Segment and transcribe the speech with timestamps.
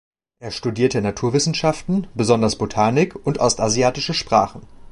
[0.39, 4.63] Er studierte Naturwissenschaften, besonders Botanik und ostasiatische Sprachen.